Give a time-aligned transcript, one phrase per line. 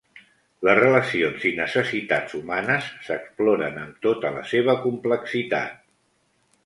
[0.67, 5.77] Les relacions i necessitats humanes s'exploren amb tota la seva complexitat.